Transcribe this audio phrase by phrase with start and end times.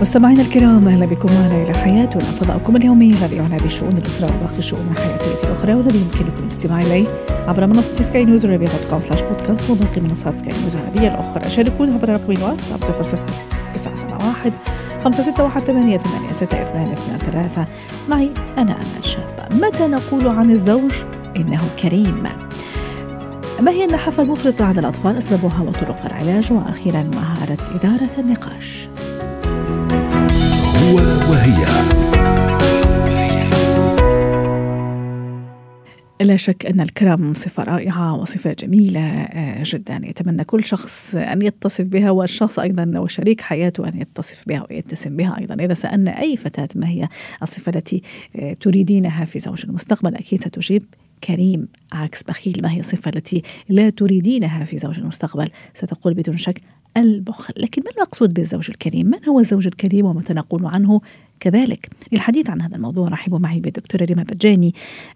[0.00, 2.22] مستمعينا الكرام أهلا بكم معنا إلى حياتنا.
[2.22, 7.06] فضاؤكم اليومي الذي يعنى بشؤون الأسرة وباقي الشؤون الحياتيه الاخرى والذي يمكنكم الاستماع إليه
[7.48, 11.50] عبر منصة سكاي نيوز عربيه dot com slash podcast وباقي منصات سكاي نيوز العربية الأخرى.
[11.50, 13.18] شاركونا عبر رقم الواتساب 00
[13.74, 14.52] 971
[15.04, 17.64] خمسة ستة واحد ثمانية ثمانية ستة اثنان اثنان ثلاثة.
[18.08, 20.92] معي أنا أمل شابة متى نقول عن الزوج
[21.36, 22.22] إنه كريم؟
[23.60, 28.88] ما هي النحافة المفرطة عند الأطفال أسبابها وطرق العلاج؟ وأخيرا مهارة إدارة النقاش.
[30.90, 31.64] هو وهي.
[36.20, 40.00] لا شك أن الكرم صفة رائعة وصفة جميلة آه، جدا.
[40.04, 45.38] يتمنى كل شخص أن يتصف بها والشخص أيضا وشريك حياته أن يتصف بها ويتسم بها
[45.38, 45.64] أيضا.
[45.64, 47.08] إذا سألنا أي فتاة ما هي
[47.42, 48.02] الصفة التي
[48.36, 50.84] آه، تريدينها في زوج المستقبل؟ أكيد ستجيب
[51.24, 52.60] كريم عكس بخيل.
[52.62, 56.60] ما هي الصفة التي لا تريدينها في زوج المستقبل؟ ستقول بدون شك
[56.96, 57.54] البخل.
[57.56, 61.00] لكن ما المقصود بالزوج الكريم؟ من هو الزوج الكريم ومتى نقول عنه؟
[61.40, 64.74] كذلك للحديث عن هذا الموضوع رحبوا معي بالدكتورة ريما بجاني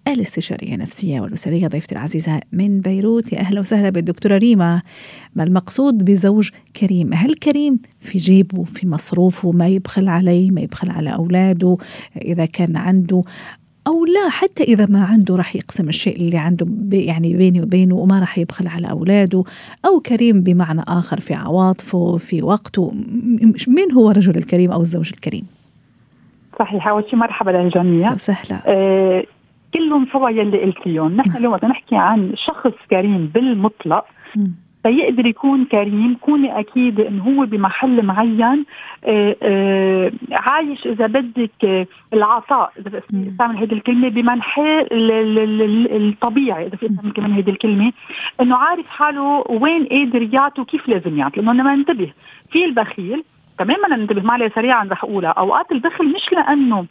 [0.09, 3.33] الاستشارية النفسية والأسرية ضيفتي العزيزة من بيروت.
[3.33, 4.83] يا أهلا وسهلا بالدكتورة ريما.
[5.35, 6.51] ما المقصود بزوج
[6.81, 11.77] كريم؟ هل كريم في جيبه في مصروفه؟ ما يبخل عليه ما يبخل على أولاده؟
[12.17, 13.23] إذا كان عنده
[13.87, 18.21] أو لا حتى إذا ما عنده راح يقسم الشيء اللي عنده يعني بيني وبينه وما
[18.21, 19.45] راح يبخل على أولاده
[19.87, 22.93] أو كريم بمعنى آخر في عواطفه في وقته
[23.69, 25.47] من هو الرجل الكريم أو الزوج الكريم؟
[26.59, 28.13] صحيح أول شيء مرحبا للجميع.
[28.13, 28.63] وسهلا.
[28.67, 29.25] آه
[29.75, 34.05] كلهم سوا يلي قلتيهم نحن اليوم وقت نحكي عن شخص كريم بالمطلق.
[34.85, 36.17] فيقدر يكون كريم.
[36.21, 38.65] كوني أكيد انه هو بمحل معين
[39.05, 42.73] آه آه عايش إذا بدك آه العطاء.
[42.79, 46.67] إذا استعمل هذه الكلمة بمنحى الطبيعي.
[46.67, 47.93] إذا في استعمل كمان هذه الكلمة.
[48.41, 51.41] إنه عارف حاله وين قادر يعطي وكيف لازم يعطي.
[51.41, 52.13] لأنه ما ننتبه
[52.51, 53.25] في البخيل
[53.59, 56.87] تماما ننتبه معلي سريعا رح أقولها أوقات البخل مش لأنه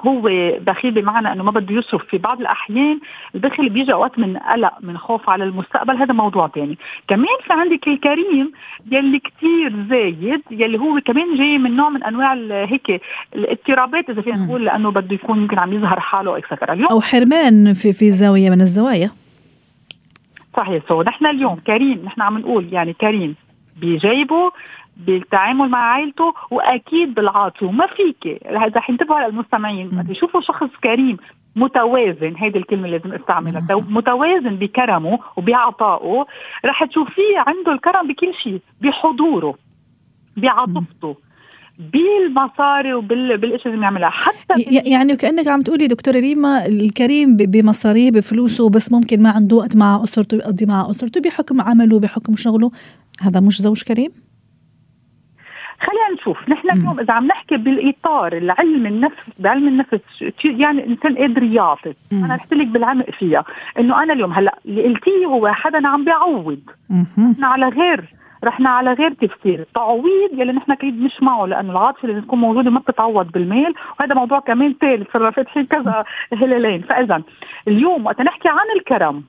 [0.00, 0.20] هو
[0.60, 2.06] بخيل بمعنى إنه ما بده يصرف.
[2.06, 3.00] في بعض الأحيان
[3.34, 5.96] البخل بيجي أوقات من قلق من خوف على المستقبل.
[5.96, 8.52] هذا موضوع ثاني كمان في عندك الكريم
[8.90, 13.02] يلي كتير زايد يلي هو كمان جاي من نوع من أنواع هيك
[13.34, 17.72] الاضطرابات إذا فينا نقول لأنه بده يكون يمكن عم يظهر حاله اكسترا اليوم أو حرمان
[17.74, 19.10] في في زاوية من الزوايا.
[20.56, 20.82] صحيح.
[20.88, 23.34] سو نحن اليوم كريم نحن عم نقول يعني كريم
[23.76, 24.52] بجيبه
[24.96, 28.42] بالتعامل مع عائلته وأكيد بالعاطفه وما فيك.
[28.46, 29.90] رح ينتبهوا على المستمعين.
[29.96, 31.16] وقت يشوفوا شخص كريم
[31.56, 32.34] متوازن.
[32.36, 36.26] هيدي الكلمة اللي لازم استعملها متوازن بكرمه وبعطائه
[36.64, 38.60] رح تشوفيه عنده الكرم بكل شيء.
[38.80, 39.54] بحضوره.
[40.36, 41.16] بعاطفته.
[41.78, 44.10] بالمصاري وبالاشياء اللي بيعملها.
[44.10, 44.54] حتى
[44.84, 50.00] يعني وكانك عم تقولي دكتورة ريما الكريم بمصاريه بفلوسه بس ممكن ما عنده وقت مع
[50.04, 52.70] أسرته يقضي مع أسرته بحكم عمله بحكم شغله.
[53.20, 54.25] هذا مش زوج كريم؟
[55.80, 56.48] خلينا نشوف.
[56.48, 60.00] نحن اليوم إذا عم نحكي بالإطار العلم النفس بعلم النفس
[60.44, 61.94] يعني الإنسان قادر يعطي.
[62.12, 63.44] أنا رحت لك بالعمق فيها.
[63.78, 66.60] إنه أنا اليوم هلأ اللي قلتيه هو حدا عم بيعوض.
[67.18, 68.04] نحن على غير
[68.44, 69.60] رحنا على غير تفسير.
[69.60, 74.14] التعويض يلي نحن أكيد مش معه لأنه العاطفة اللي تكون موجودة ما بتتعوض بالمال وهذا
[74.14, 76.82] موضوع كمان ثالث صرنا فاتحين كذا هلالين.
[76.82, 77.22] فاذا
[77.68, 79.24] اليوم وقت نحكي عن الكرم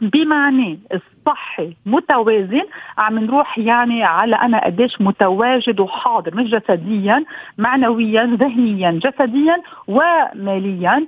[0.00, 2.62] بمعنى الصحي متوازن
[2.98, 7.24] عم نروح يعني على أنا قديش متواجد وحاضر مش جسديا
[7.58, 11.06] معنويا ذهنيا جسديا وماليا.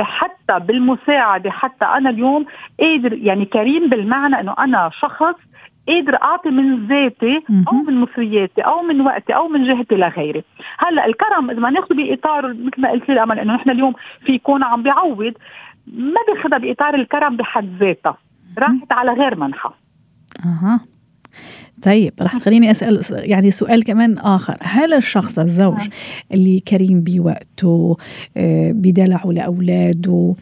[0.00, 2.46] حتى بالمساعدة حتى أنا اليوم
[2.80, 5.34] قادر يعني كريم بالمعنى إنه أنا شخص
[5.88, 10.44] قادر أعطي من ذاتي أو من مصرياتي أو من وقتي أو من جهتي لغيري.
[10.78, 13.94] هلأ الكرم إذا ما ناخذ بإطار مثل ما قلت لي امل إنه نحن اليوم
[14.26, 15.32] في يكون عم بيعوض
[15.86, 18.16] ما بياخذها بإطار الكرم بحد ذاتها.
[18.58, 19.70] راحت على غير منحى
[20.44, 20.80] أها
[21.82, 23.00] طيب رح تخليني أسأل
[23.30, 25.88] يعني سؤال كمان آخر هل الشخص الزوج
[26.34, 27.96] اللي كريم بوقته
[28.72, 30.34] بدلعه لأولاده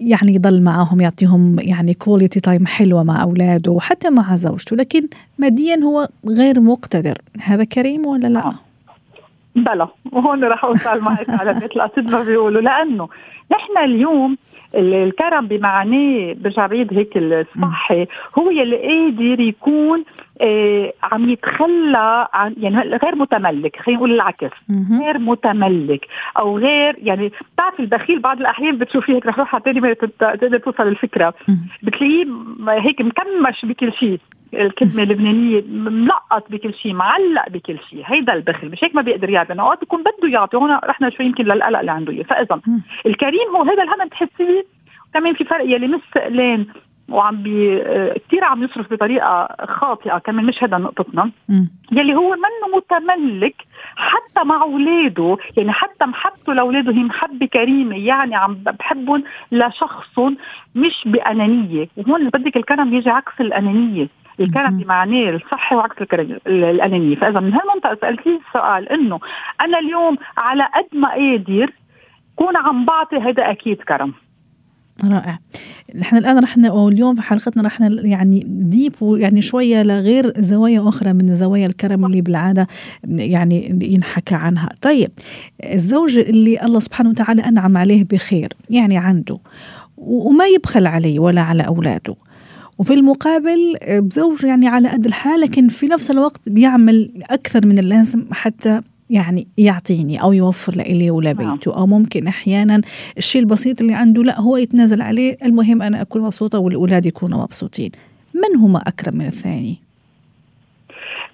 [0.00, 5.08] يعني يضل معهم يعطيهم يعني quality time حلوة مع أولاده وحتى مع زوجته لكن
[5.38, 8.54] ماديا هو غير مقتدر هذا كريم ولا لا؟ آه.
[9.56, 13.08] بلا وهون رح اوصل معك على مثل ما بيقولوا لأنه
[13.52, 14.36] نحن اليوم
[14.74, 18.06] الكرم بمعناه برجع بعيد هيك الصحي
[18.38, 20.04] هو يلي قادر يكون
[21.02, 24.50] عم يتخلى عن يعني غير متملك خلينا نقول العكس.
[25.02, 26.06] غير متملك
[26.38, 30.88] أو غير يعني بتعرف البخيل بعض الأحيان بتشوفيه هيك رح روح على ما تقدر توصل
[30.88, 31.34] الفكرة
[31.82, 32.26] بتلاقيه
[32.68, 34.18] هيك مكمش بكل شيء.
[34.54, 38.02] الكلمة اللبنانية ملقط بكل شيء معلق بكل شيء.
[38.06, 41.44] هيدا البخل مش هيك ما بيقدر يعطي اوقات بيكون بده يعطي هون رحنا شوي يمكن
[41.44, 42.22] للقلق اللي عنده إياه.
[42.22, 42.60] فإذا
[43.06, 44.64] الكريم هو هذا الهم بتحسيه
[45.14, 46.66] كمان في فرق يلي مش سئلان
[47.08, 47.78] وعم بي
[48.26, 51.30] كثير عم يصرف بطريقة خاطئة كمان مش هذا نقطتنا.
[51.92, 53.54] يلي هو منه متملك
[53.96, 60.36] حتى مع أولاده يعني حتى محبته لأولاده هي محبة كريمة يعني عم بحبهم لشخصهم
[60.74, 61.88] مش بأنانية.
[61.96, 64.08] وهون بدك الكرم يجي عكس الأنانية.
[64.40, 65.96] الكرم بمعناه الصحي وعكس
[66.46, 67.16] الأنانية.
[67.16, 69.20] فإذا من هالمنطقه سالتي السؤال إنه
[69.60, 71.70] أنا اليوم على قد ما قادر
[72.36, 74.12] كون عم بعطي هذا أكيد كرم.
[75.04, 75.38] رائع.
[75.94, 81.12] نحن الآن رح أو اليوم في حلقتنا رح يعني ديب ويعني شوية لغير زوايا أخرى
[81.12, 82.66] من زوايا الكرم اللي بالعادة
[83.04, 84.68] يعني ينحكى عنها.
[84.82, 85.10] طيب
[85.64, 89.38] الزوج اللي الله سبحانه وتعالى أنعم عليه بخير يعني عنده
[89.96, 92.14] وما يبخل عليه ولا على أولاده.
[92.78, 93.76] وفي المقابل
[94.12, 99.46] زوج يعني على قد الحال لكن في نفس الوقت بيعمل أكثر من اللازم حتى يعني
[99.58, 101.76] يعطيني أو يوفر لإلي ولبيته.
[101.76, 102.80] أو ممكن أحيانا
[103.18, 107.90] الشيء البسيط اللي عنده لا هو يتنازل عليه المهم أنا أكون مبسوطة والأولاد يكونوا مبسوطين.
[108.34, 109.78] من هما أكرم من الثاني؟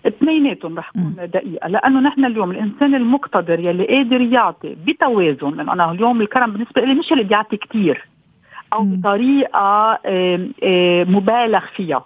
[0.07, 5.57] اثنيناتهم رح تكون دقيقة لأنه نحن اليوم الإنسان المقتدر يلي قادر يعطي بتوازن.
[5.57, 8.09] لأنه أنا اليوم الكرم بالنسبة لي مش اللي بيعطي كثير
[8.73, 9.99] أو بطريقة
[11.11, 12.05] مبالغ فيها.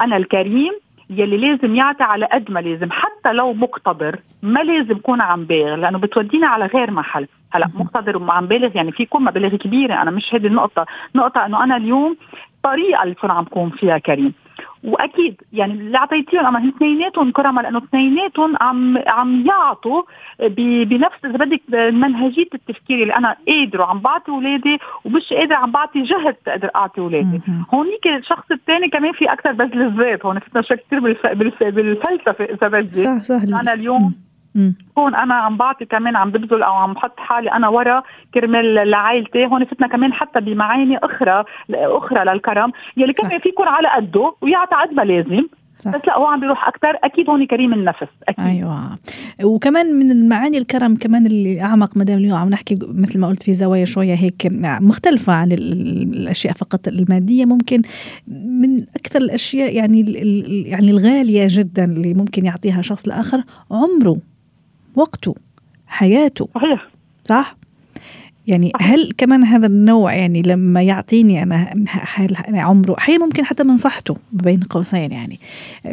[0.00, 0.72] أنا الكريم
[1.10, 5.74] يلي لازم يعطي على قد ما لازم حتى لو مقتدر ما لازم يكون عم بالغ
[5.74, 7.26] لأنه بتودينا على غير محل.
[7.52, 10.02] هلأ مقتدر وعم بالغ يعني في يكون مبالغ كبيرة.
[10.02, 10.86] أنا مش هذه النقطة.
[11.14, 12.16] نقطة إنه أنا اليوم
[12.56, 14.32] الطريقة اللي بكون عم كون فيها كريم.
[14.84, 20.02] وأكيد يعني اللي اعطيتيهم أما اثنيناتهم كرما لأنه اثنيناتهم عم عم يعطوا
[20.84, 26.02] بنفس إذا بدك منهجية التفكير اللي أنا قادر وعم بعطي أولادي ومش قادر عم بعطي
[26.02, 27.40] جهد تقدر أعطي أولادي.
[27.74, 31.00] هونيك الشخص الثاني كمان في أكثر بذل الذات هون فتنا شيء كثير
[31.70, 33.02] بالفلسفة إذا بدي.
[33.60, 34.14] أنا اليوم
[34.98, 38.02] هون أنا عم بعطي كمان عم ببذل أو عم بحط حالي أنا ورا
[38.34, 39.46] كرمال لعائلتي.
[39.46, 42.72] هون فتنا كمان حتى بمعاني أخرى أخرى للكرم.
[42.96, 45.46] يلي كمان في يكون على قده ويعطى قد ما لازم.
[45.78, 45.90] صح.
[45.90, 48.44] بس لا هو عم بيروح أكثر أكيد هون كريم النفس أكيد.
[48.44, 48.98] أيوه.
[49.44, 53.54] وكمان من المعاني الكرم كمان اللي أعمق مدام اليوم عم نحكي مثل ما قلت في
[53.54, 54.48] زوايا شوية هيك
[54.80, 57.44] مختلفة عن الأشياء فقط المادية.
[57.44, 57.82] ممكن
[58.62, 60.00] من أكثر الأشياء يعني
[60.66, 64.16] يعني الغالية جدا اللي ممكن يعطيها شخص لآخر عمره.
[64.96, 65.34] وقته
[65.86, 66.48] حياته.
[66.54, 66.88] صحيح.
[67.24, 67.56] صح؟
[68.46, 74.16] يعني هل كمان هذا النوع يعني لما يعطيني أنا عمره أحيانا ممكن حتى من صحته
[74.32, 75.38] بين قوسين يعني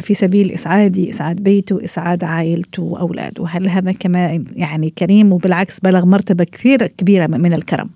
[0.00, 6.06] في سبيل إسعادي إسعاد بيته إسعاد عائلته واولاده هل هذا كمان يعني كريم؟ وبالعكس بلغ
[6.06, 7.88] مرتبة كثير كبيرة من الكرم.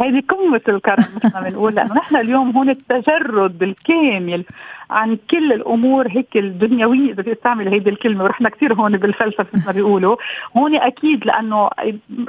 [0.00, 1.74] هذه قمة الكرم مثل ما بنقول.
[1.74, 4.44] لأنه نحن اليوم هون التجرد الكامل
[4.90, 7.12] عن كل الأمور هيك الدنيوية.
[7.12, 10.16] إذا بدي أستعمل هيدي الكلمة ورحنا كثير هون بالفلسفة مثل ما بيقولوا.
[10.56, 11.70] هون أكيد لأنه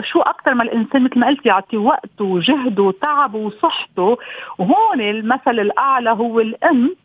[0.04, 4.18] شو أكثر ما الإنسان مثل ما قلت يعطي وقته وجهده وتعبه وصحته.
[4.58, 6.96] وهون المثل الأعلى هو الأم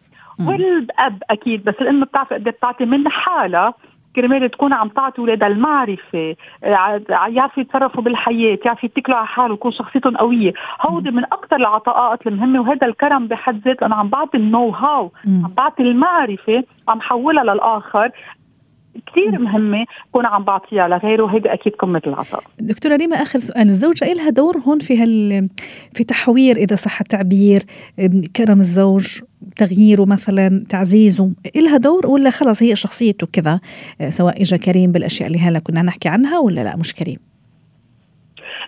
[0.40, 1.64] والأب أكيد.
[1.64, 3.74] بس الأم بتعرف قد إيه بتعطي من حالها
[4.16, 10.16] كرمال تكون عم تعطي اولادها المعرفة يعرفوا يتصرفوا بالحياة يعرفوا يتكلوا على حالهم يكون شخصيتهم
[10.16, 10.52] قوية.
[10.80, 15.52] هودي من أكثر العطاءات المهمة وهذا الكرم بحد ذاته أنا عم بعطي النو هاو عم
[15.56, 18.10] بعطي المعرفة عم حولها للآخر.
[19.06, 22.42] كثير مهمة كون عم بعطيها لغيره هيدي أكيد قمة العطاء.
[22.60, 25.48] دكتورة ريما آخر سؤال الزوجة لها دور هون في هال
[25.92, 27.62] في تحوير إذا صح التعبير
[28.36, 29.20] كرم الزوج
[29.56, 33.60] تغييره مثلا تعزيزه إلها دور ولا خلص هي شخصيته كذا
[34.08, 37.33] سواء إجا كريم بالأشياء اللي هلا كنا نحكي عنها ولا لا مش كريم؟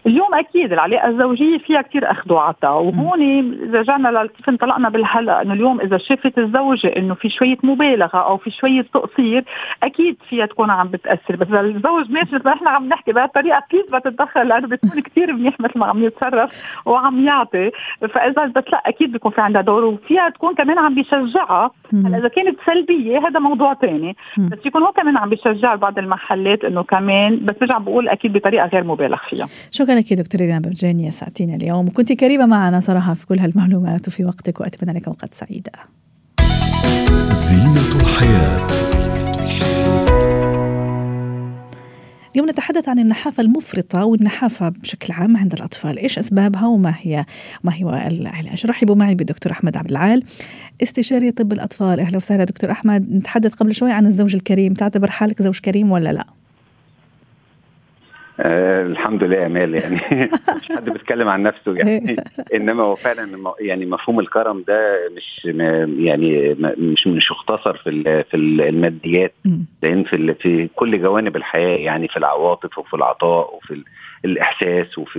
[0.06, 3.22] اليوم أكيد العلاقة الزوجية فيها كثير أخذ وعطاء وهون
[3.68, 8.36] إذا رجعنا كيف انطلقنا بالحلقة إنه اليوم إذا شافت الزوجة إنه في شوية مبالغة أو
[8.36, 9.44] في شوية تقصير
[9.82, 11.36] أكيد فيها تكون عم بتأثر.
[11.36, 15.60] بس الزوج ماشي مثل ما إحنا عم نحكي بهالطريقة أكيد بتتدخل لأنه بتكون كثير منيح
[15.60, 17.70] مثل ما عم يتصرف وعم يعطي.
[18.00, 21.70] فإذا بس لا أكيد بيكون في عندها دور وفيها تكون كمان عم بيشجعها.
[21.92, 26.64] هلا إذا كانت سلبية هذا موضوع ثاني بس يكون هو كمان عم بيشجع بعض المحلات
[26.64, 29.46] إنه كمان بس برجع بقول أكيد بطريقة غير مبالغ فيها.
[29.70, 31.86] شكرا لك دكتور رينا برجانيا ساعتين اليوم.
[31.86, 35.72] وكنت كريمة معنا صراحة في كل هالمعلومات وفي وقتك وأتمنى لك أوقات سعيدة.
[37.32, 38.66] زينة الحياة.
[42.34, 45.98] اليوم نتحدث عن النحافة المفرطة والنحافة بشكل عام عند الأطفال.
[45.98, 47.24] إيش أسبابها وما هي؟
[47.64, 50.22] ما هو العلاج رحبوا معي بالدكتور أحمد عبد العال
[50.82, 52.00] استشاري طب الأطفال.
[52.00, 53.12] أهلا وسهلا دكتور أحمد.
[53.12, 54.74] نتحدث قبل شوي عن الزوج الكريم.
[54.74, 56.26] تعتبر حالك زوج كريم ولا لا؟
[58.40, 60.00] آه الحمد لله يا مال يعني
[60.60, 62.16] مش حد بيتكلم عن نفسه يعني.
[62.54, 65.44] إنما هو فعلا يعني مفهوم الكرم ده مش
[65.98, 69.34] يعني مش مش مختصر في في الماديات
[69.82, 73.82] لأن في في كل جوانب الحياة يعني في العواطف وفي العطاء وفي
[74.26, 75.18] الإحساس وفي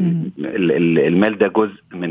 [1.07, 2.09] المال ده جزء من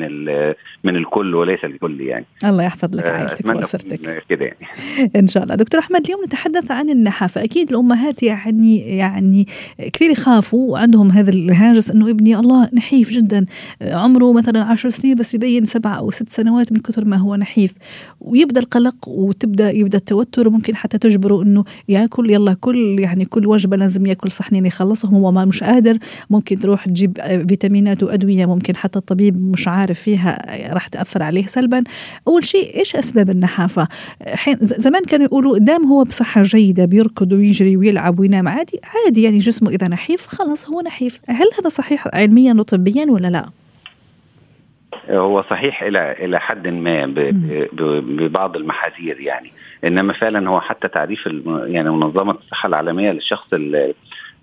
[0.85, 2.25] من الكل وليس الكل يعني.
[2.45, 4.25] الله يحفظ لك عائلتك وأسرتك.
[4.29, 4.67] كده يعني.
[5.21, 5.55] إن شاء الله.
[5.55, 9.47] دكتور أحمد اليوم نتحدث عن النحافه أكيد الأمهات يعني يعني
[9.93, 13.47] كثير يخافوا وعندهم هذا الهاجس إنه ابني الله نحيف جدا.
[13.83, 17.75] عمره مثلا عشر سنين بس يبين سبع أو ست سنوات من كثر ما هو نحيف.
[18.21, 23.77] ويبدأ القلق وتبدا يبدأ التوتر وممكن حتى تجبره إنه ياكل يلا كل يعني كل وجبة
[23.77, 25.99] لازم ياكل صحنين يخلصهم هو ما مش قادر.
[26.31, 30.39] ممكن تروح تجيب فيتامينات وأدوية ممكن حتى الطبيب مش عارف فيها
[30.75, 31.85] راح تأثر عليه سلبا.
[32.29, 33.89] أول شيء إيش أسباب النحافة؟
[34.35, 39.39] حين زمان كانوا يقولوا دام هو بصحة جيدة بيركض ويجري ويلعب وينام عادي عادي يعني
[39.39, 41.21] جسمه إذا نحيف خلاص هو نحيف.
[41.29, 43.47] هل هذا صحيح علميا وطبيا ولا لا؟
[45.11, 47.07] هو صحيح إلى إلى حد ما
[48.03, 49.53] ببعض المحاذير يعني.
[49.85, 53.47] إنما فعلا هو حتى تعريف يعني منظمة الصحة العالمية للشخص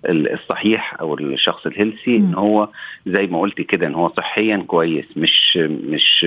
[0.08, 2.68] الصحيح أو الشخص الهيلثي إن هو
[3.06, 6.26] زي ما قلت كده إن هو صحيا كويس مش مش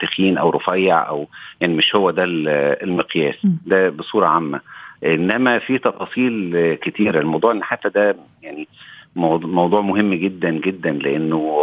[0.00, 1.28] تخين أو رفيع أو
[1.60, 3.46] يعني مش هو ده المقياس.
[3.66, 4.60] ده بصورة عامة.
[5.04, 7.20] إنما في تفاصيل كتيرة.
[7.20, 8.68] الموضوع النحافه ده يعني
[9.16, 11.58] موضوع مهم جدا جدا لأنه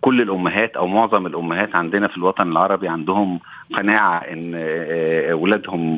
[0.00, 3.40] كل الأمهات أو معظم الأمهات عندنا في الوطن العربي عندهم
[3.74, 4.54] قناعة إن
[5.32, 5.96] أولادهم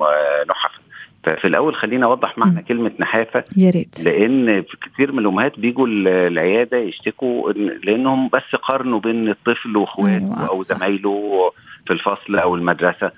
[0.50, 0.80] نحف.
[1.22, 4.04] ففي الأول خلينا أوضح معنى كلمة نحافة يا ريت.
[4.04, 10.62] لأن كثير من الأمهات بيجوا العيادة يشتكوا لأنهم بس قارنوا بين الطفل وإخواته أيوة أو
[10.62, 11.52] زمايله
[11.86, 13.12] في الفصل أو المدرسة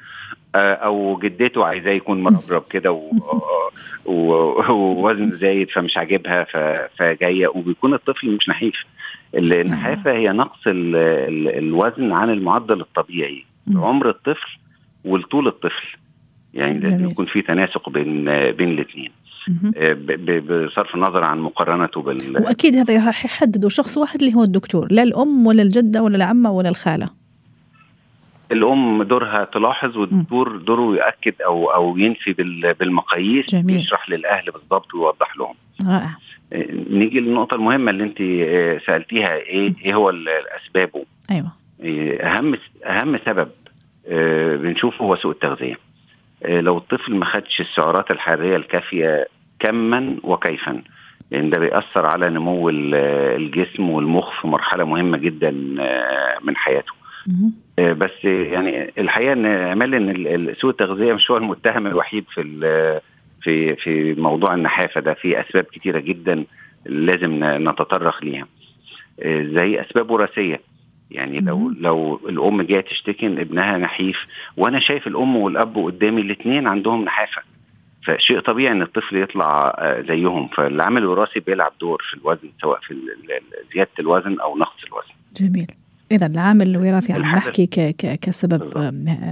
[0.54, 2.90] أو جدته عايزاه يكون مربرب كده
[4.06, 6.47] ووزن زايد فمش عاجبها
[6.99, 8.75] فجاية وبيكون الطفل مش نحيف.
[9.35, 13.44] النحافة هي نقص الوزن عن المعدل الطبيعي.
[13.76, 14.59] عمر الطفل
[15.04, 15.97] والطول الطفل.
[16.54, 19.11] يعني لازم يكون في تناسق بين بين الاثنين
[20.40, 25.02] بصرف النظر عن مقارنته بال وأكيد هذا راح يحدده شخص واحد اللي هو الدكتور لا
[25.02, 27.09] الأم ولا الجدة ولا العمة ولا الخالة.
[28.52, 32.32] الأم دورها تلاحظ والدكتور دوره ياكد أو أو ينفي
[32.80, 33.76] بالمقاييس جميل.
[33.76, 35.54] يشرح للأهل بالضبط ويوضح لهم.
[35.87, 36.16] رائع.
[36.90, 38.18] نيجي للنقطة المهمة اللي أنت
[38.87, 40.14] سألتيها إيه إيه هو
[40.62, 41.52] اسبابه أيوه.
[42.21, 42.54] أهم
[42.87, 43.49] أهم سبب
[44.62, 45.76] بنشوفه هو سوء التغذية.
[46.44, 49.28] لو الطفل ما خدش السعرات الحرارية الكافية
[49.61, 50.82] كما وكيفا
[51.30, 55.50] لأن ده بيأثر على نمو الجسم والمخ في مرحلة مهمة جدا
[56.42, 56.92] من حياته.
[57.78, 62.42] بس يعني الحقيقة إن أمال إن سوء التغذية مش هو المتهم الوحيد في
[63.42, 66.44] في في موضوع النحافة ده في أسباب كتيرة جدا
[66.87, 68.46] لازم نتطرق ليها.
[69.26, 70.61] زي أسباب وراثية
[71.14, 74.16] يعني لو لو الأم جاية تشتكي إن ابنها نحيف
[74.57, 77.42] وأنا شايف الأم والأب قدامي الاثنين عندهم نحافة.
[78.07, 79.75] فشيء طبيعي إن الطفل يطلع
[80.09, 80.49] زيهم.
[80.49, 82.97] فالعامل الوراثي بيلعب دور في الوزن سواء في
[83.75, 85.14] زيادة الوزن أو نقص الوزن.
[85.37, 85.66] جميل.
[86.12, 88.62] اذا العامل الوراثي عم نحكي ك ك كسبب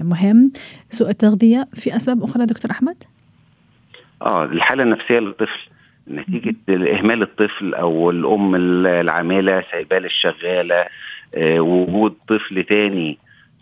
[0.05, 0.53] مهم.
[0.89, 2.97] سوء التغذية في أسباب أخرى دكتور أحمد؟
[4.23, 5.61] آه الحالة النفسية للطفل.
[6.09, 8.55] نتيجة إهمال الطفل أو الأم
[8.87, 10.89] العاملة سايباه للشغالة آه
[11.37, 13.19] وجود طفل تاني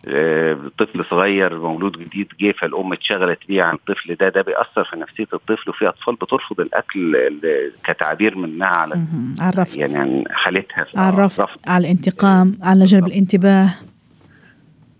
[0.07, 4.95] آه طفل صغير مولود جديد جه فالأم اتشغلت بيه عن الطفل ده ده بيأثر في
[4.95, 7.17] نفسية الطفل وفي أطفال بترفض الأكل
[7.83, 9.03] كتعبير منها على
[9.39, 9.77] عرفت.
[9.77, 11.67] يعني حالتها عرفت.
[11.67, 13.69] على الانتقام على جلب الانتباه.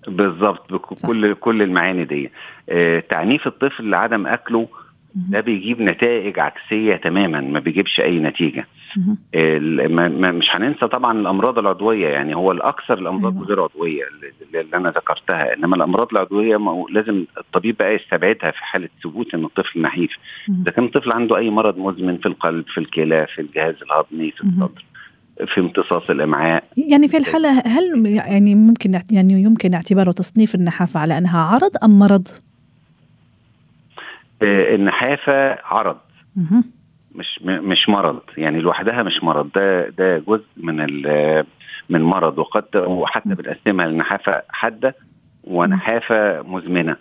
[0.08, 2.32] بالظبط بكل كل المعاني دي.
[2.70, 4.68] آه تعنيف الطفل لعدم أكله
[5.16, 8.68] ده بيجيب نتائج عكسية تماما ما بيجيبش أي نتيجة.
[10.32, 13.48] مش هننسى طبعا الأمراض العضوية يعني هو الأكثر الأمراض أيوة.
[13.48, 14.04] غير عضوية
[14.54, 16.58] اللي أنا ذكرتها إنما الأمراض العضوية
[16.92, 20.12] لازم الطبيب بقى يستبعدها في حالة ثبوت إن الطفل نحيف.
[20.62, 24.42] إذا كان الطفل عنده أي مرض مزمن في القلب في الكلى في الجهاز الهضمي في
[24.44, 24.86] الصدر
[25.54, 26.64] في امتصاص الإمعاء.
[26.92, 32.00] يعني في الحالة هل يعني ممكن يعني يمكن اعتباره تصنيف النحافة على أنها عرض أم
[32.00, 32.28] مرض؟
[34.42, 35.98] النحافة عرض.
[37.16, 40.76] مش مش مرض يعني لوحدها مش مرض ده ده جزء من
[41.90, 44.96] من مرض وقد وحتى بنقسمها لنحافه حادة
[45.44, 46.96] ونحافة مزمنة.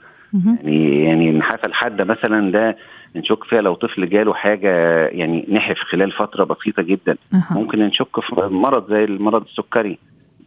[0.63, 2.77] يعني يعني النحافة الحادة مثلا ده
[3.17, 4.71] نشك فيها لو طفل جاله حاجة
[5.07, 7.17] يعني نحف خلال فترة بسيطة جدا.
[7.59, 9.99] ممكن نشك في مرض زي المرض السكري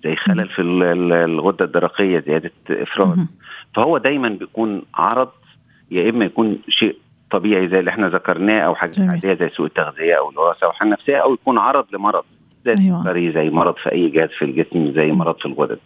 [0.03, 3.17] زي خلل في ال- ال- الغدة الدرقية زيادة إفراز.
[3.75, 5.29] فهو دايما بيكون عرض
[5.91, 6.95] يا إما يكون شيء
[7.31, 9.09] طبيعي زي اللي إحنا ذكرناه أو حاجة جميل.
[9.09, 12.23] عادية زي سوء التغذية أو الوراثة أو حاله نفسية أو يكون عرض لمرض
[12.65, 13.31] زي أيوة.
[13.33, 15.79] زي مرض في أي جهاز في الجسم زي مرض في الغدد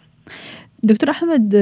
[0.84, 1.54] دكتور أحمد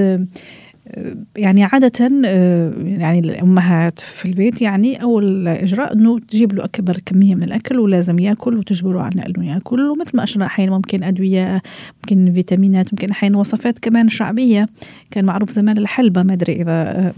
[1.37, 7.35] يعني عادة آه، يعني الأمهات في البيت يعني أول إجراء إنه تجيب له أكبر كمية
[7.35, 9.81] من الأكل ولازم يأكل وتجبره على إنه يأكل.
[9.81, 11.63] ومثل ما أشرنا أحيانا ممكن أدوية
[11.97, 14.69] ممكن فيتامينات ممكن أحيانا وصفات كمان شعبية.
[15.11, 17.13] كان معروف زمان الحلبة ما أدري إذا آه،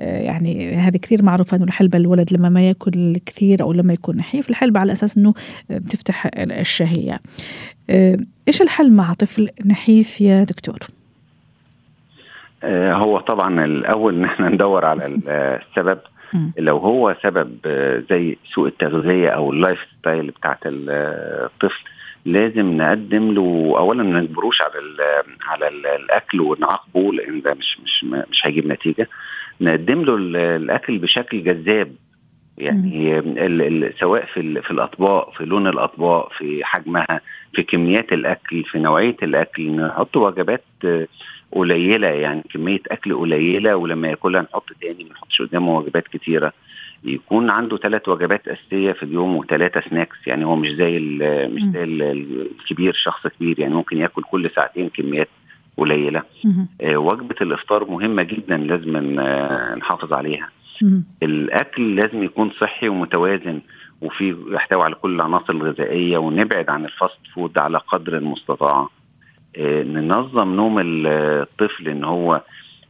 [0.00, 4.16] آه، يعني هذه كثير معروفة إنه الحلبة الولد لما ما يأكل كثير أو لما يكون
[4.16, 5.34] نحيف الحلبة على أساس آه،
[5.70, 7.20] بتفتح الشهية.
[8.48, 10.97] إيش الحل مع طفل نحيف يا دكتور؟
[12.62, 15.28] آه، هو طبعا الأول إن إحنا ندور على ال-
[15.68, 15.98] السبب.
[16.58, 21.84] لو هو سبب آه، زي سوء التغذية أو ال lifestyle بتاعت آه، الطفل
[22.24, 24.96] لازم نقدم له اولا ما نجبروش على ال
[25.46, 29.08] على ال الأكل ونعاقبه لأن ده مش مش مش هيجيب نتيجة.
[29.60, 31.92] نقدم له ال- الأكل بشكل جذاب.
[32.58, 37.20] يعني ال ال سواء في في الأطباق في لون الأطباق في حجمها
[37.54, 40.64] في كميات الأكل في نوعية الأكل نحط وجبات
[41.52, 46.52] قليلة يعني كمية أكل قليلة ولما ياكلها نحط تاني ما نحطش قدامه وجبات كتيرة
[47.04, 50.98] يكون عنده ثلاث وجبات أساسية في اليوم وثلاثه سناكس يعني هو مش زي
[51.52, 51.62] مش.
[51.62, 52.02] زي ال-
[52.60, 55.28] الكبير شخص كبير يعني ممكن ياكل كل ساعتين كميات
[55.76, 56.22] قليلة.
[56.80, 60.48] آه، وجبة الإفطار مهمة جدا لازم آه، نحافظ عليها.
[61.22, 63.60] الأكل لازم يكون صحي ومتوازن
[64.02, 68.88] وفي يحتوي على كل العناصر الغذائية ونبعد عن ال fast food على قدر المستطاع
[69.84, 71.06] ننظم نوم ال-
[71.42, 72.42] الطفل إن هو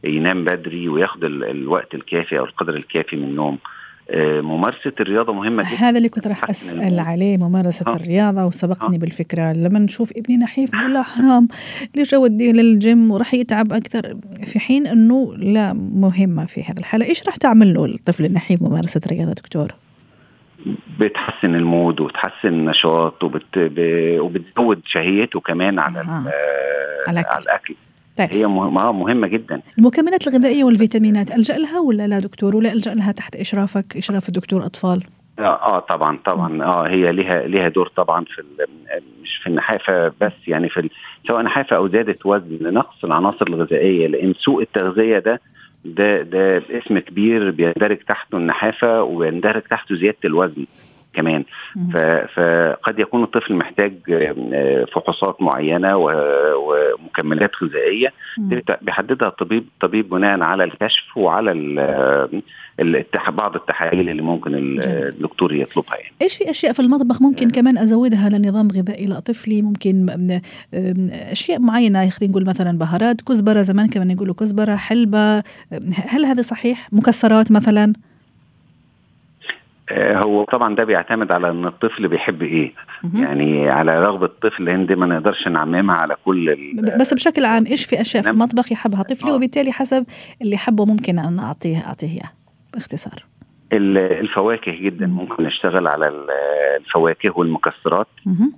[0.03, 3.57] ينام بدري وياخد ال- الوقت الكافي أو القدر الكافي من النوم
[4.11, 6.99] آه، ممارسة الرياضة مهمة جدا هذا اللي كنت راح ال mood.
[6.99, 7.95] عليه ممارسة آه.
[7.95, 8.99] الرياضة وسبقتني آه.
[8.99, 11.47] بالفكرة لما نشوف ابني نحيف نقول له حرام
[11.95, 17.23] ليش اوديه للجيم وراح يتعب أكثر في حين إنه لا مهمة في هذه الحالة إيش
[17.27, 19.67] راح تعمل له الطفل النحيف ممارسة الرياضه دكتور
[20.99, 23.43] بتحسن ال mood وبتحسن النشاط وبت...
[23.55, 26.23] ب- وبتزود شهيته كمان على آه.
[27.07, 27.29] على الأكل.
[27.35, 27.75] على الأكل.
[28.17, 28.27] طيب.
[28.31, 29.61] هي مهمه مهمة جدا.
[29.77, 34.65] المكملات الغذائية والفيتامينات ألجأ لها ولا لا دكتور؟ ولا ألجأ لها تحت إشرافك إشراف الدكتور
[34.65, 35.03] أطفال؟
[35.39, 36.63] آه, آه طبعا طبعا.
[36.63, 38.43] آه هي ليها ليها دور طبعا في
[39.23, 40.89] مش في النحافة بس يعني في
[41.27, 45.41] سواء نحافة أو زيادة وزن لنقص العناصر الغذائية لأن سوء التغذية ده
[45.85, 50.65] ده ده اسم كبير بيندرج تحته النحافة ويندرج تحته زيادة الوزن.
[51.19, 51.43] كمان.
[52.35, 58.13] فقد يكون الطفل محتاج آه، فحوصات معينة ومكملات غذائية.
[58.81, 61.51] بيحددها الطبيب الطبيب بناء على الكشف وعلى
[62.81, 64.51] الاتح- بعض التحاليل اللي ممكن.
[64.83, 66.13] الدكتور يطلبها يعني.
[66.21, 70.05] إيش في أشياء في المطبخ ممكن كمان أزودها لنظام غذائي لطفلي؟ ممكن
[71.31, 75.37] أشياء معينة خلينا نقول مثلا بهارات كزبرة زمان كمان يقولوا كزبرة حلبة
[76.07, 77.93] هل هذا صحيح؟ مكسرات مثلا؟ آه،
[79.93, 82.73] هو طبعا ده بيعتمد على إن الطفل بيحب إيه.
[83.13, 86.55] يعني على رغبة الطفل لأن دي ما نقدرش نعممها على كل
[86.99, 88.35] بس بشكل عام إيش في أشياء في نعم.
[88.37, 89.35] المطبخ يحبها طفلي آه.
[89.35, 90.05] وبالتالي حسب
[90.41, 92.31] اللي حبه ممكن أن أعطيه أعطيه إياه
[92.73, 93.25] باختصار
[93.73, 95.13] ال- الفواكه جدا مم.
[95.15, 96.29] ممكن نشتغل على ال-
[96.79, 98.07] الفواكه والمكسرات.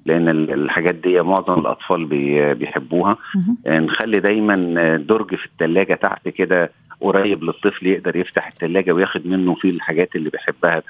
[0.06, 3.17] لأن ال- الحاجات دي معظم الأطفال بي- بيحبوها.
[3.67, 4.56] آه، نخلي دايما
[4.98, 10.30] درج في الثلاجه تحت كده قريب للطفل يقدر يفتح الثلاجه وياخد منه فيه الحاجات اللي
[10.30, 10.84] بيحبها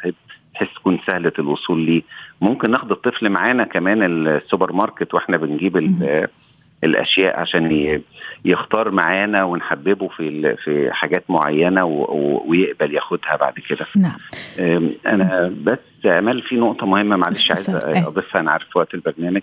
[0.54, 2.02] بحيث تكون سهلة الوصول ليه.
[2.42, 6.28] ممكن ناخد الطفل معانا كمان السوبر ماركت وإحنا بنجيب ال-
[6.84, 8.02] الأشياء عشان
[8.46, 11.86] يختار معانا ونحببه في في حاجات معينة
[12.46, 13.86] ويقبل ياخدها بعد كده.
[13.96, 14.18] نعم.
[15.06, 18.04] أنا بس امال في نقطة مهمة معلش عايز أي.
[18.08, 19.42] أضيفها أنا عارف وقت البرنامج.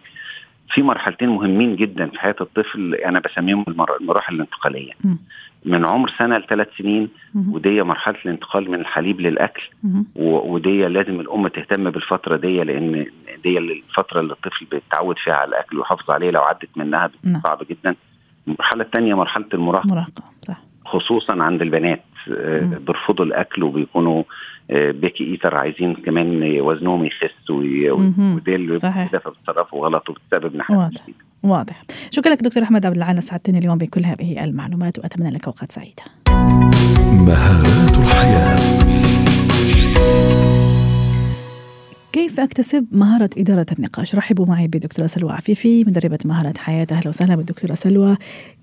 [0.74, 4.92] في مرحلتين مهمين جدا في حياة الطفل أنا بسميهم المر- المراحل الانتقالية.
[5.64, 7.08] من عمر سنة لثلاث سنين.
[7.48, 9.62] ودي مرحلة الانتقال من الحليب للأكل
[10.16, 13.06] ودي لازم الأم تهتم بالفترة دي لأن
[13.42, 17.40] دي الفترة اللي الطفل بيتعود فيها على الأكل ويحافظ عليه لو عدت منها نعم.
[17.40, 17.94] صعب جدا
[18.48, 22.78] المرحلة الثانية مرحلة المراهقة مراهقة صح خصوصا عند البنات آه،.
[22.86, 24.22] بيرفضوا الأكل وبيكونوا
[24.70, 27.50] آه، بيكي ايتر عايزين كمان وزنهم يخس.
[27.50, 31.02] ودي اللي فبيتصرفوا غلط وبتسبب نحاس
[31.42, 31.84] واضح.
[32.10, 36.02] شكرا لك دكتور أحمد عبد العال سعدتني اليوم بكل هذه المعلومات وأتمنى لك اوقات سعيده
[37.12, 38.58] مهارات الحياة.
[42.12, 46.86] كيف أكتسب مهارة إدارة النقاش؟ رحبوا معي بدكتورة سلوى عفيفي مدربة مهارة حياة.
[46.92, 48.16] أهلا وسهلا بالدكتورة سلوى.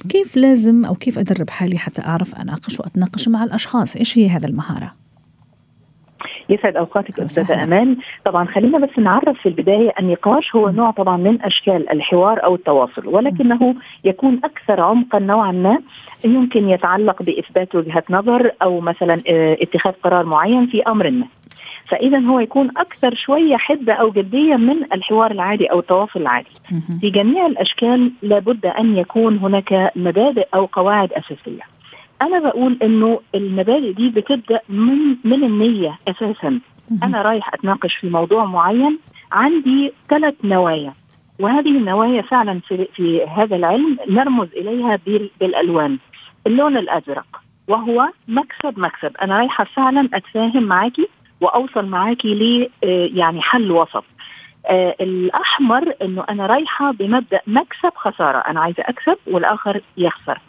[0.09, 4.47] كيف لازم أو كيف أدرب حالي حتى أعرف أناقش وأتناقش مع الأشخاص؟ إيش هي هذا
[4.47, 5.04] المهارة؟
[6.49, 7.97] يسعد أوقاتك أستاذة أمان.
[8.25, 13.07] طبعا خلينا بس نعرف في البداية النقاش هو نوع طبعا من أشكال الحوار أو التواصل
[13.07, 15.79] ولكنه يكون أكثر عمقا نوعا ما
[16.23, 21.25] يمكن يتعلق بإثبات وجهة نظر أو مثلا آه، اتخاذ قرار معين في أمر ما.
[21.87, 26.49] فاذا هو يكون أكثر شوية حدة أو جدية من الحوار العادي أو التواصل العادي.
[27.01, 31.74] في جميع الأشكال لابد أن يكون هناك مبادئ أو قواعد أساسية.
[32.21, 36.59] أنا بقول إنه المبادئ دي بتبدأ من من النية أساسا.
[37.03, 38.99] أنا رايح أتناقش في موضوع معين
[39.31, 40.93] عندي ثلاث نوايا
[41.39, 44.99] وهذه النوايا فعلا في, في هذا العلم نرمز إليها
[45.39, 45.97] بالألوان.
[46.47, 49.11] اللون الأزرق وهو مكسب مكسب.
[49.21, 51.07] أنا رايحة فعلا أتفاهم معاكي
[51.41, 54.03] وأوصل معاكي ل آه، يعني حل وسط.
[54.67, 58.37] آه الأحمر إنه أنا رايحة بمبدأ مكسب خسارة.
[58.37, 60.39] أنا عايزة أكسب والآخر يخسر.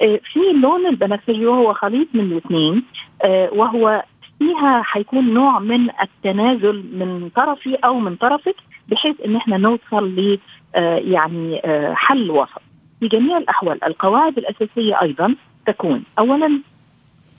[0.00, 2.82] في اللون البنفسجي وهو خليط من الاثنين
[3.22, 4.04] آه وهو
[4.38, 8.56] فيها حيكون نوع من التنازل من طرفي أو من طرفك
[8.88, 10.38] بحيث إن إحنا نوصل ل
[10.74, 12.62] آه يعني آه حل وسط.
[13.00, 15.34] في جميع الأحوال القواعد الأساسية أيضا
[15.66, 16.60] تكون اولا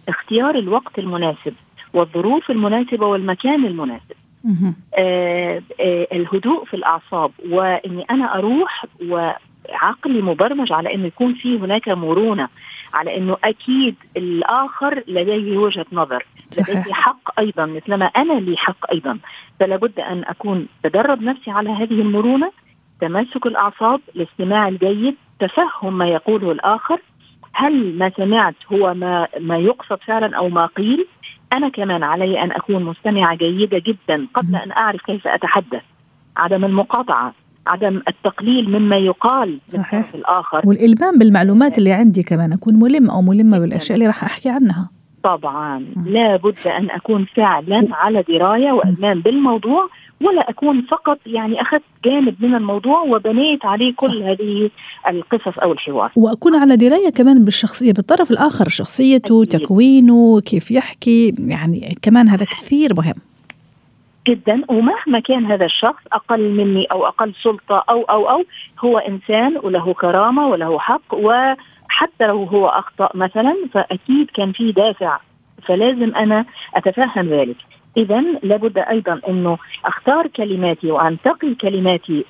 [0.10, 1.54] اختيار الوقت المناسب
[1.94, 4.16] والظروف المناسبة والمكان المناسب.
[4.96, 8.86] آه آه الهدوء في الأعصاب وإني أنا أروح
[9.70, 12.50] وعقلي مبرمج على إنه يكون في هناك مرونة
[12.94, 16.26] على إنه أكيد الآخر لديه وجهة نظر
[16.58, 19.20] لديه حق أيضا مثلما أنا لي حق أيضا.
[19.60, 22.52] فلا بد أن أكون بدرب نفسي على هذه المرونة
[23.02, 27.00] تماسك الأعصاب الاستماع الجيد تفهم ما يقوله الآخر.
[27.54, 31.08] هل ما سمعت هو ما ما يقصد فعلا أو ما قيل؟
[31.54, 35.82] أنا كمان علي أن أكون مستمعة جيدة جدا قبل أن أعرف كيف أتحدث.
[36.38, 37.34] عدم المقاطعة.
[37.68, 40.14] عدم التقليل مما يقال صحيح.
[40.14, 40.62] من الآخر.
[40.66, 44.90] والالمام بالمعلومات اللي عندي كمان أكون ملم أو ملمة بالأشياء اللي راح أحكي عنها.
[45.24, 45.86] طبعا.
[46.06, 49.90] لا بد أن أكون فعلا على دراية والمام بالموضوع
[50.22, 54.70] ولا أكون فقط يعني أخذت جانب من الموضوع وبنيت عليه كل هذه
[55.10, 56.12] القصص أو الحوار.
[56.16, 59.62] وأكون على دراية كمان بالشخصية بالطرف الآخر شخصيته أكيد.
[59.62, 63.14] تكوينه كيف يحكي يعني كمان هذا كثير مهم.
[64.28, 68.44] جدا ومهما كان هذا الشخص أقل مني أو أقل سلطة أو أو أو
[68.80, 75.20] هو إنسان وله كرامة وله حق وحتى لو هو أخطأ مثلا فأكيد كان في دافع.
[75.68, 77.56] فلازم أنا أتفهم ذلك.
[77.98, 82.26] اذا لابد أيضا إنه أختار كلماتي وأنتقي كلماتي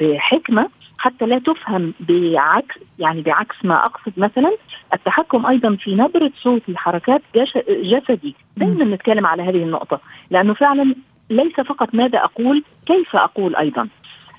[0.00, 4.56] بحكمة حتى لا تفهم بعكس يعني بعكس ما أقصد مثلا.
[4.94, 7.22] التحكم أيضا في نبرة صوتي حركات
[7.68, 8.34] جسدي.
[8.56, 10.94] دائما نتكلم على هذه النقطة لأنه فعلا
[11.30, 13.88] ليس فقط ماذا أقول كيف أقول أيضا.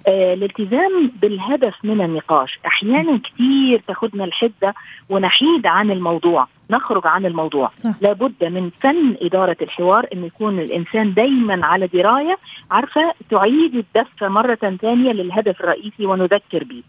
[0.07, 2.59] آه الالتزام بالهدف من النقاش.
[2.65, 4.73] أحيانا كثير تاخذنا الحدة
[5.09, 7.71] ونحيد عن الموضوع نخرج عن الموضوع.
[7.77, 7.93] صح.
[8.01, 12.37] لابد من فن إدارة الحوار أن يكون الإنسان دايما على دراية
[12.71, 16.83] عارفة تعيد الدفة مرة ثانية للهدف الرئيسي ونذكر به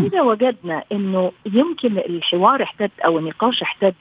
[0.00, 3.94] إذا وجدنا أنه يمكن الحوار احتد أو النقاش احتد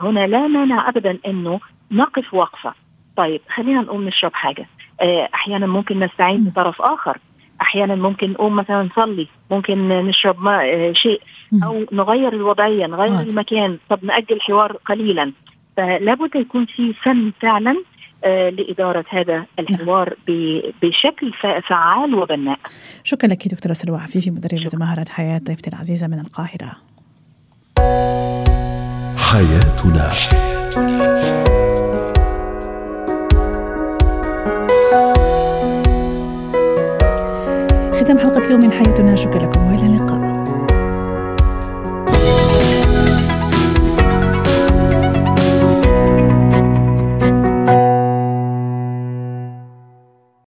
[0.00, 1.60] هنا لا مانع أبدا أنه
[1.92, 2.74] نقف وقفة.
[3.16, 4.66] طيب خلينا نقوم نشرب حاجة.
[5.00, 7.18] آه، أحيانا ممكن نستعين بطرف آخر.
[7.60, 11.20] أحيانا ممكن نقوم مثلا نصلي ممكن نشرب ماء آه، شيء.
[11.64, 13.78] أو نغير الوضعية نغير المكان.
[13.90, 15.32] طب نأجل الحوار قليلا.
[15.76, 17.82] فلا بد يكون في فن فعلا
[18.24, 20.14] آه لإدارة هذا الحوار
[20.82, 21.32] بشكل
[21.68, 22.58] فعال وبناء.
[23.04, 26.72] شكرا لك دكتورة سلوى عفيفي مدربة مهارة حياة ضيفتي العزيزة من القاهرة.
[29.16, 30.12] حياتنا.
[38.08, 39.16] ختام حلقة اليوم من حياتنا.
[39.16, 40.17] شكرا لكم وإلى اللقاء.